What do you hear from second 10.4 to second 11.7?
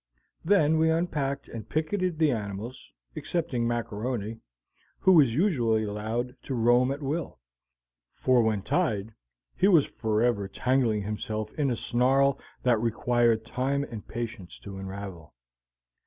tangling himself in